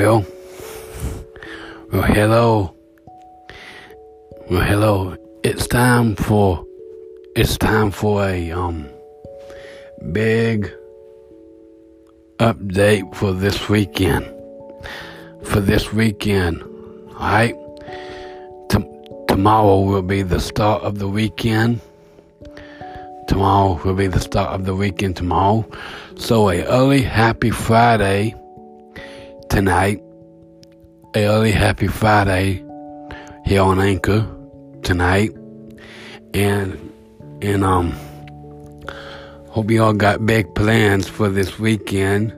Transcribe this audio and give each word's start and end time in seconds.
Well, 0.00 0.24
well, 1.92 2.02
hello. 2.04 2.74
Well, 4.50 4.62
hello. 4.62 5.14
It's 5.44 5.66
time 5.66 6.16
for 6.16 6.64
it's 7.36 7.58
time 7.58 7.90
for 7.90 8.24
a 8.24 8.50
um 8.50 8.88
big 10.10 10.72
update 12.38 13.14
for 13.14 13.34
this 13.34 13.68
weekend. 13.68 14.24
For 15.42 15.60
this 15.60 15.92
weekend, 15.92 16.62
all 16.62 17.18
right? 17.18 17.54
T- 18.70 18.90
tomorrow 19.28 19.80
will 19.80 20.00
be 20.00 20.22
the 20.22 20.40
start 20.40 20.82
of 20.82 20.98
the 20.98 21.08
weekend. 21.08 21.82
Tomorrow 23.28 23.78
will 23.84 23.96
be 23.96 24.06
the 24.06 24.20
start 24.20 24.48
of 24.54 24.64
the 24.64 24.74
weekend 24.74 25.16
tomorrow. 25.16 25.66
So 26.16 26.48
a 26.48 26.64
early 26.64 27.02
happy 27.02 27.50
Friday 27.50 28.34
tonight. 29.50 30.00
Early 31.16 31.50
happy 31.50 31.88
Friday 31.88 32.64
here 33.44 33.62
on 33.62 33.80
Anchor 33.80 34.24
tonight. 34.82 35.32
And 36.32 36.92
and 37.42 37.64
um 37.64 37.90
hope 39.48 39.70
you 39.70 39.82
all 39.82 39.92
got 39.92 40.24
big 40.24 40.54
plans 40.54 41.08
for 41.08 41.28
this 41.28 41.58
weekend 41.58 42.32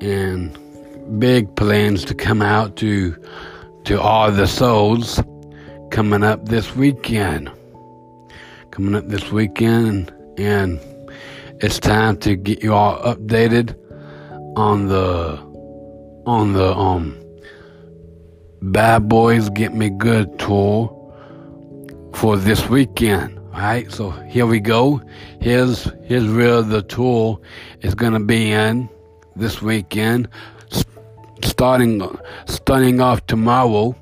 and 0.00 0.58
big 1.20 1.54
plans 1.54 2.04
to 2.06 2.14
come 2.14 2.40
out 2.40 2.76
to 2.76 3.14
to 3.84 4.00
all 4.00 4.32
the 4.32 4.46
souls 4.46 5.22
coming 5.90 6.24
up 6.24 6.46
this 6.46 6.74
weekend. 6.74 7.50
Coming 8.70 8.94
up 8.94 9.06
this 9.08 9.30
weekend 9.30 10.10
and 10.38 10.80
it's 11.60 11.78
time 11.78 12.16
to 12.18 12.36
get 12.36 12.62
you 12.62 12.72
all 12.72 12.98
updated 13.02 13.76
on 14.56 14.88
the 14.88 15.47
on 16.28 16.52
the 16.52 16.76
um 16.76 17.16
Bad 18.60 19.08
Boys 19.08 19.48
Get 19.50 19.74
Me 19.74 19.88
Good 19.88 20.38
tour 20.38 20.94
for 22.12 22.36
this 22.36 22.68
weekend. 22.68 23.38
Alright, 23.54 23.90
so 23.90 24.10
here 24.10 24.44
we 24.44 24.60
go. 24.60 25.00
Here's 25.40 25.84
here's 26.04 26.30
where 26.30 26.60
the 26.60 26.82
tour 26.82 27.40
is 27.80 27.94
gonna 27.94 28.20
be 28.20 28.52
in 28.52 28.90
this 29.36 29.62
weekend. 29.62 30.28
Starting 31.42 32.06
starting 32.46 33.00
off 33.00 33.26
tomorrow 33.26 33.96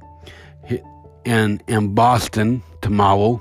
in 1.25 1.61
in 1.69 1.95
Boston 1.95 2.61
tomorrow 2.83 3.41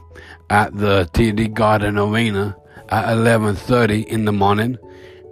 at 0.51 0.77
the 0.77 1.09
TD 1.13 1.55
Garden 1.55 1.97
Arena 1.97 2.55
at 2.89 3.17
11:30 3.17 4.05
in 4.05 4.25
the 4.25 4.31
morning, 4.31 4.77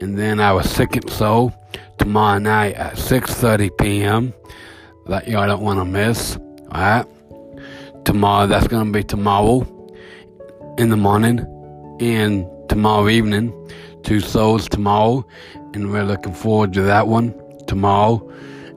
and 0.01 0.17
then 0.17 0.39
our 0.39 0.63
second 0.63 1.07
show 1.11 1.53
tomorrow 1.97 2.39
night 2.39 2.75
at 2.75 2.95
6:30 2.95 3.77
p.m. 3.77 4.33
That 5.07 5.27
y'all 5.27 5.47
don't 5.47 5.61
want 5.61 5.79
to 5.79 5.85
miss. 5.85 6.37
All 6.71 6.81
right, 6.81 7.05
tomorrow 8.05 8.47
that's 8.47 8.67
gonna 8.67 8.91
be 8.91 9.03
tomorrow 9.03 9.67
in 10.77 10.89
the 10.89 10.97
morning, 10.97 11.39
and 11.99 12.45
tomorrow 12.69 13.09
evening, 13.09 13.53
two 14.03 14.19
shows 14.19 14.67
tomorrow, 14.67 15.25
and 15.73 15.91
we're 15.91 16.03
looking 16.03 16.33
forward 16.33 16.73
to 16.73 16.81
that 16.83 17.07
one 17.07 17.33
tomorrow, 17.67 18.27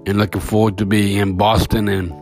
and 0.06 0.18
looking 0.18 0.40
forward 0.40 0.78
to 0.78 0.86
be 0.86 1.18
in 1.18 1.36
Boston 1.36 1.88
and 1.88 2.12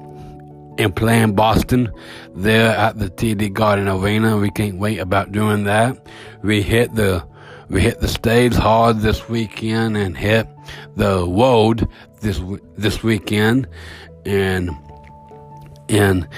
and 0.78 0.94
playing 0.94 1.34
Boston 1.34 1.90
there 2.34 2.76
at 2.76 2.98
the 2.98 3.08
TD 3.08 3.52
Garden 3.52 3.88
Arena. 3.88 4.36
We 4.36 4.50
can't 4.50 4.78
wait 4.78 4.98
about 4.98 5.32
doing 5.32 5.64
that. 5.64 5.96
We 6.42 6.62
hit 6.62 6.94
the 6.94 7.24
we 7.68 7.80
hit 7.80 8.00
the 8.00 8.08
stage 8.08 8.54
hard 8.54 8.98
this 9.00 9.28
weekend 9.28 9.96
and 9.96 10.16
hit 10.16 10.48
the 10.96 11.26
road 11.26 11.88
this 12.20 12.40
this 12.76 13.02
weekend 13.02 13.66
and 14.24 14.70
and 15.88 16.28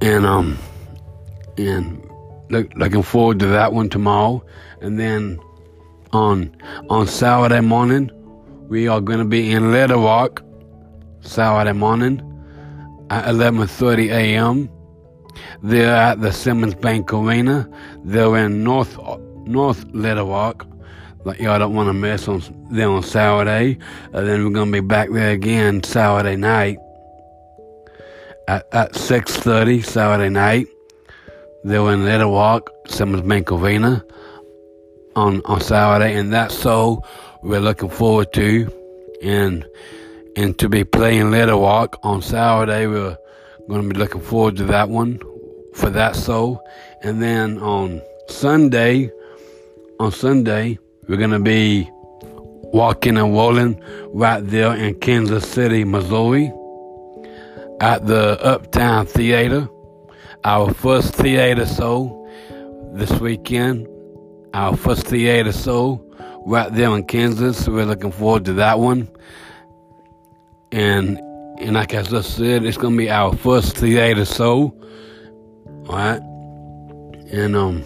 and 0.00 0.26
um 0.26 0.58
and 1.58 2.08
look, 2.50 2.72
looking 2.74 3.02
forward 3.02 3.38
to 3.38 3.46
that 3.46 3.72
one 3.72 3.88
tomorrow 3.88 4.44
and 4.80 4.98
then 4.98 5.38
on 6.12 6.54
on 6.88 7.06
Saturday 7.06 7.60
morning 7.60 8.10
we 8.68 8.88
are 8.88 9.00
going 9.00 9.18
to 9.18 9.24
be 9.24 9.52
in 9.52 9.72
Little 9.72 10.02
Rock 10.02 10.42
Saturday 11.20 11.72
morning 11.72 12.20
at 13.10 13.26
11:30 13.26 14.10
a.m. 14.10 14.70
They're 15.62 15.94
at 15.94 16.20
the 16.20 16.32
Simmons 16.32 16.74
Bank 16.74 17.12
Arena. 17.12 17.68
They're 18.04 18.36
in 18.38 18.64
North 18.64 18.98
North 19.46 19.84
Little. 19.92 20.26
Like 21.24 21.38
y'all 21.38 21.58
don't 21.58 21.74
want 21.74 21.88
to 21.88 21.92
miss 21.92 22.26
on 22.28 22.42
there 22.70 22.88
on 22.88 23.02
Saturday. 23.02 23.78
And 24.12 24.26
then 24.26 24.44
we're 24.44 24.50
gonna 24.50 24.72
be 24.72 24.80
back 24.80 25.10
there 25.10 25.30
again 25.30 25.82
Saturday 25.82 26.36
night 26.36 26.78
at, 28.48 28.66
at 28.72 28.92
6:30 28.92 29.84
Saturday 29.84 30.30
night. 30.30 30.66
They're 31.64 31.92
in 31.92 32.04
Little 32.04 32.32
Rock, 32.32 32.70
Simmons 32.88 33.22
Bank 33.22 33.52
Arena 33.52 34.04
on 35.14 35.42
on 35.44 35.60
Saturday, 35.60 36.14
and 36.14 36.32
that's 36.32 36.58
so 36.58 37.02
we're 37.42 37.60
looking 37.60 37.90
forward 37.90 38.32
to. 38.32 38.68
And 39.22 39.64
and 40.36 40.58
to 40.58 40.68
be 40.68 40.84
playing 40.84 41.30
Little 41.30 41.60
Rock 41.60 41.98
on 42.02 42.22
Saturday. 42.22 42.86
We're 42.86 43.16
going 43.68 43.82
to 43.82 43.88
be 43.88 43.98
looking 43.98 44.20
forward 44.20 44.56
to 44.56 44.64
that 44.64 44.88
one 44.88 45.20
for 45.74 45.90
that 45.90 46.16
show. 46.16 46.62
And 47.02 47.22
then 47.22 47.58
on 47.58 48.02
Sunday, 48.28 49.10
on 50.02 50.12
Sunday, 50.12 50.78
we're 51.08 51.16
going 51.16 51.30
to 51.30 51.38
be 51.38 51.88
walking 51.92 53.16
and 53.16 53.32
rolling 53.32 53.80
right 54.08 54.40
there 54.40 54.74
in 54.74 54.98
Kansas 55.00 55.48
City, 55.48 55.84
Missouri 55.84 56.52
at 57.80 58.06
the 58.06 58.38
Uptown 58.42 59.06
Theater. 59.06 59.68
Our 60.44 60.74
first 60.74 61.14
theater 61.14 61.66
show 61.66 62.28
this 62.94 63.12
weekend. 63.20 63.86
Our 64.54 64.76
first 64.76 65.06
theater 65.06 65.52
show 65.52 66.04
right 66.44 66.72
there 66.72 66.94
in 66.96 67.04
Kansas. 67.04 67.68
We're 67.68 67.84
looking 67.84 68.12
forward 68.12 68.44
to 68.46 68.52
that 68.54 68.78
one 68.78 69.08
and 70.72 71.18
and 71.58 71.74
like 71.74 71.94
I 71.94 72.02
just 72.02 72.34
said, 72.34 72.64
it's 72.64 72.76
gonna 72.78 72.96
be 72.96 73.10
our 73.10 73.36
first 73.36 73.76
theater 73.76 74.24
show. 74.24 74.74
Alright. 75.86 76.22
And 77.30 77.54
um 77.54 77.84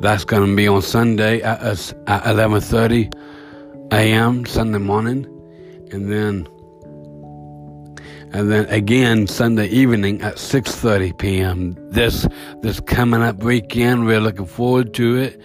that's 0.00 0.24
gonna 0.24 0.54
be 0.54 0.66
on 0.68 0.82
Sunday 0.82 1.40
at 1.42 1.62
uh, 1.62 1.76
at 2.06 2.26
eleven 2.26 2.60
thirty 2.60 3.10
AM 3.90 4.46
Sunday 4.46 4.78
morning. 4.78 5.26
And 5.92 6.10
then 6.10 6.48
and 8.32 8.50
then 8.50 8.66
again 8.66 9.26
Sunday 9.26 9.68
evening 9.68 10.22
at 10.22 10.38
six 10.38 10.74
thirty 10.74 11.12
PM. 11.12 11.76
This 11.90 12.26
this 12.62 12.80
coming 12.80 13.22
up 13.22 13.42
weekend, 13.42 14.06
we're 14.06 14.20
looking 14.20 14.46
forward 14.46 14.94
to 14.94 15.16
it. 15.16 15.40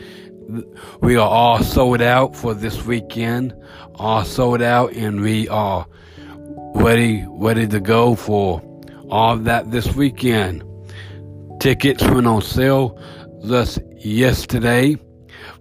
We 1.01 1.17
are 1.17 1.27
all 1.27 1.61
sold 1.61 2.01
out 2.01 2.35
for 2.35 2.53
this 2.53 2.85
weekend, 2.85 3.53
all 3.95 4.23
sold 4.23 4.61
out, 4.61 4.93
and 4.93 5.19
we 5.19 5.49
are 5.49 5.85
ready, 6.75 7.25
ready 7.27 7.67
to 7.67 7.79
go 7.81 8.15
for 8.15 8.61
all 9.09 9.35
that 9.37 9.71
this 9.71 9.93
weekend. 9.95 10.63
Tickets 11.59 12.03
went 12.03 12.27
on 12.27 12.41
sale 12.41 12.97
just 13.45 13.79
yesterday 13.97 14.97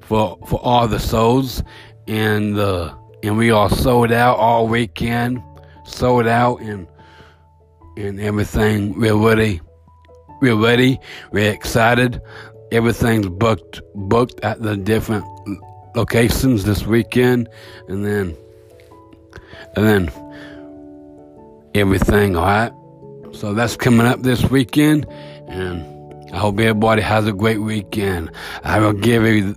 for 0.00 0.38
for 0.46 0.60
all 0.62 0.88
the 0.88 0.98
souls 0.98 1.62
and 2.08 2.58
uh, 2.58 2.94
and 3.22 3.36
we 3.36 3.50
are 3.50 3.70
sold 3.70 4.12
out 4.12 4.36
all 4.38 4.68
weekend, 4.68 5.42
sold 5.84 6.26
out, 6.26 6.60
and 6.60 6.86
and 7.96 8.20
everything. 8.20 8.98
We're 8.98 9.16
ready. 9.16 9.60
We're 10.40 10.56
ready. 10.56 11.00
We're 11.32 11.52
excited. 11.52 12.20
Everything's 12.72 13.28
booked 13.28 13.80
booked 13.94 14.40
at 14.40 14.62
the 14.62 14.76
different 14.76 15.24
locations 15.96 16.64
this 16.64 16.86
weekend, 16.86 17.48
and 17.88 18.04
then 18.04 18.36
and 19.76 19.86
then 19.86 20.12
everything, 21.74 22.36
all 22.36 22.44
right? 22.44 22.72
So 23.32 23.54
that's 23.54 23.76
coming 23.76 24.06
up 24.06 24.22
this 24.22 24.44
weekend, 24.50 25.06
and 25.48 25.95
I 26.32 26.38
hope 26.38 26.58
everybody 26.58 27.02
has 27.02 27.26
a 27.26 27.32
great 27.32 27.58
weekend. 27.58 28.30
I 28.64 28.80
will 28.80 28.92
give 28.92 29.24
you, 29.24 29.54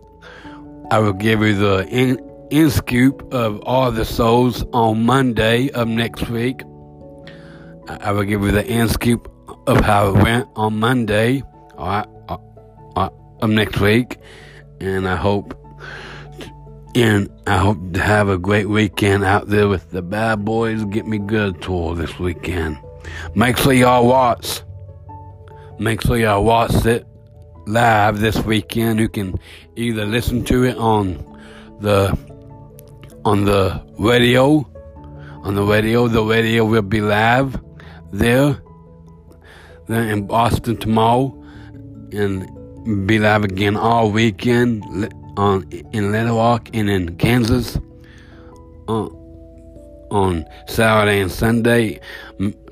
I 0.92 1.00
will 1.00 1.13
give 1.13 1.42
you 1.42 1.56
the 1.56 1.88
in, 1.89 2.19
in 2.51 2.69
scoop 2.69 3.33
of 3.33 3.62
all 3.62 3.92
the 3.92 4.06
souls 4.06 4.63
on 4.74 5.06
Monday 5.06 5.69
of 5.71 5.88
next 5.88 6.30
week. 6.30 6.62
I 7.88 8.12
will 8.12 8.24
give 8.24 8.42
you 8.42 8.51
the 8.51 8.66
in 8.66 8.88
scoop 8.88 9.31
of 9.68 9.81
how 9.81 10.10
it 10.10 10.24
went 10.24 10.48
on 10.56 10.80
Monday, 10.80 11.42
all 11.77 11.88
right, 11.88 12.07
uh, 12.27 12.38
uh, 12.95 13.10
of 13.42 13.50
next 13.50 13.80
week, 13.80 14.18
and 14.80 15.07
I 15.07 15.16
hope 15.16 15.56
and 16.95 17.30
I 17.45 17.57
hope 17.57 17.94
to 17.94 18.01
have 18.01 18.30
a 18.30 18.38
great 18.38 18.68
weekend 18.68 19.24
out 19.24 19.48
there 19.48 19.68
with 19.68 19.92
the 19.92 20.01
Bad 20.01 20.44
Boys 20.44 20.83
Get 20.86 21.07
Me 21.07 21.18
Good 21.18 21.62
tour 21.62 21.95
this 21.95 22.18
weekend. 22.19 22.77
Make 23.36 23.57
sure 23.57 23.74
y'all 23.74 24.07
watch. 24.07 24.62
Make 25.79 26.01
sure 26.01 26.17
y'all 26.17 26.43
watch 26.43 26.85
it 26.85 27.07
live 27.65 28.19
this 28.19 28.37
weekend. 28.43 28.99
You 28.99 29.07
can 29.07 29.39
either 29.77 30.05
listen 30.05 30.43
to 30.45 30.65
it 30.65 30.75
on 30.75 31.13
the 31.79 32.17
on 33.23 33.45
the 33.45 33.81
radio, 33.97 34.69
on 35.43 35.55
the 35.55 35.63
radio. 35.63 36.09
The 36.09 36.21
radio 36.21 36.65
will 36.65 36.81
be 36.81 36.99
live 36.99 37.57
there. 38.11 38.61
Then 39.87 40.09
in 40.09 40.27
Boston 40.27 40.75
tomorrow, 40.75 41.33
and 42.11 43.07
be 43.07 43.17
live 43.17 43.45
again 43.45 43.77
all 43.77 44.11
weekend 44.11 44.83
on 45.37 45.63
in 45.93 46.11
Little 46.11 46.35
Rock 46.35 46.69
and 46.73 46.89
in 46.89 47.15
Kansas 47.15 47.77
on, 48.89 49.07
on 50.11 50.45
Saturday 50.67 51.21
and 51.21 51.31
Sunday. 51.31 52.01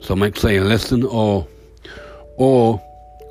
So 0.01 0.13
make 0.13 0.35
sure 0.35 0.51
you 0.51 0.65
listen 0.65 1.03
or 1.05 1.47
or 2.35 2.83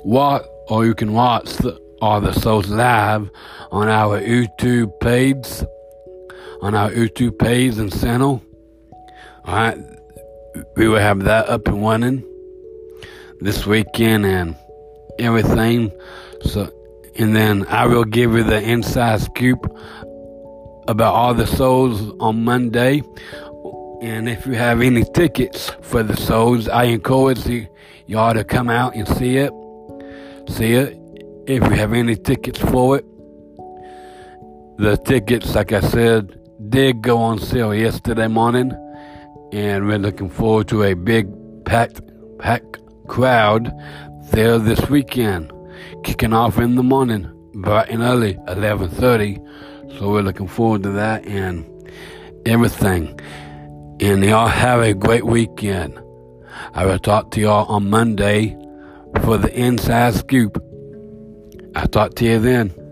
what 0.03 0.47
or 0.67 0.85
you 0.85 0.93
can 0.93 1.13
watch 1.13 1.49
the, 1.57 1.79
all 2.01 2.21
the 2.21 2.33
shows 2.39 2.67
live 2.67 3.29
on 3.71 3.87
our 3.87 4.19
YouTube 4.19 4.99
page 4.99 5.45
on 6.61 6.75
our 6.75 6.89
YouTube 6.89 7.37
page 7.37 7.77
and 7.77 7.91
channel. 7.99 8.41
Alright, 9.47 9.77
we 10.75 10.87
will 10.87 10.99
have 10.99 11.23
that 11.23 11.49
up 11.49 11.67
and 11.67 11.81
running 11.81 12.23
this 13.39 13.65
weekend 13.65 14.25
and 14.25 14.55
everything. 15.19 15.91
So, 16.41 16.71
and 17.15 17.35
then 17.35 17.65
I 17.67 17.85
will 17.85 18.03
give 18.03 18.33
you 18.33 18.43
the 18.43 18.61
inside 18.61 19.21
scoop 19.21 19.65
about 20.87 21.13
all 21.13 21.33
the 21.33 21.45
shows 21.45 22.11
on 22.19 22.43
Monday. 22.43 23.01
And 24.01 24.29
if 24.29 24.45
you 24.45 24.53
have 24.53 24.81
any 24.81 25.03
tickets 25.03 25.71
for 25.81 26.03
the 26.03 26.15
shows, 26.15 26.67
I 26.67 26.85
encourage 26.85 27.45
you, 27.45 27.67
y'all 28.05 28.33
to 28.33 28.43
come 28.43 28.69
out 28.69 28.95
and 28.95 29.07
see 29.07 29.37
it. 29.37 29.51
See 30.47 30.73
it. 30.73 30.97
If 31.45 31.63
you 31.63 31.69
have 31.71 31.93
any 31.93 32.15
tickets 32.15 32.59
for 32.59 32.97
it, 32.97 33.05
the 34.77 34.97
tickets, 35.05 35.55
like 35.55 35.71
I 35.71 35.81
said, 35.81 36.39
did 36.69 37.01
go 37.01 37.17
on 37.17 37.39
sale 37.39 37.73
yesterday 37.73 38.27
morning, 38.27 38.71
and 39.51 39.87
we're 39.87 39.97
looking 39.97 40.29
forward 40.29 40.67
to 40.69 40.83
a 40.83 40.93
big 40.93 41.27
packed, 41.65 42.01
packed 42.39 42.79
crowd 43.07 43.71
there 44.31 44.57
this 44.57 44.89
weekend, 44.89 45.51
kicking 46.03 46.33
off 46.33 46.57
in 46.59 46.75
the 46.75 46.83
morning, 46.83 47.29
bright 47.55 47.89
and 47.89 48.01
early, 48.01 48.35
11:30. 48.47 49.39
So 49.97 50.11
we're 50.11 50.21
looking 50.21 50.47
forward 50.47 50.83
to 50.83 50.91
that 50.91 51.25
and 51.25 51.65
everything. 52.45 53.19
And 53.99 54.23
y'all 54.23 54.47
have 54.47 54.81
a 54.81 54.93
great 54.93 55.25
weekend. 55.25 55.99
I 56.73 56.85
will 56.85 56.99
talk 56.99 57.31
to 57.31 57.41
y'all 57.41 57.65
on 57.65 57.89
Monday 57.89 58.55
for 59.27 59.37
the 59.37 59.53
inside 59.53 60.13
scoop. 60.13 60.57
I'll 61.75 61.89
talk 61.89 62.15
to 62.15 62.23
you 62.23 62.39
then. 62.39 62.86